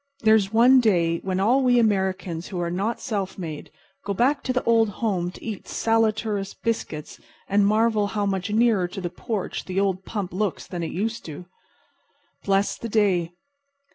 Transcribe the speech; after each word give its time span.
There 0.23 0.33
is 0.33 0.51
one 0.51 0.79
day 0.79 1.19
when 1.19 1.39
all 1.39 1.61
we 1.61 1.77
Americans 1.77 2.47
who 2.47 2.59
are 2.59 2.71
not 2.71 2.99
self 2.99 3.37
made 3.37 3.69
go 4.03 4.15
back 4.15 4.41
to 4.45 4.51
the 4.51 4.63
old 4.63 4.89
home 4.89 5.29
to 5.29 5.43
eat 5.43 5.67
saleratus 5.67 6.55
biscuits 6.55 7.19
and 7.47 7.67
marvel 7.67 8.07
how 8.07 8.25
much 8.25 8.49
nearer 8.49 8.87
to 8.87 8.99
the 8.99 9.11
porch 9.11 9.65
the 9.65 9.79
old 9.79 10.03
pump 10.03 10.33
looks 10.33 10.65
than 10.65 10.81
it 10.81 10.89
used 10.91 11.23
to. 11.25 11.45
Bless 12.43 12.79
the 12.79 12.89
day. 12.89 13.33